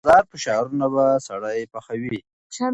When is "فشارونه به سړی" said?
0.31-1.61